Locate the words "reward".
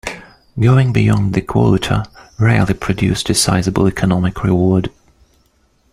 4.43-4.89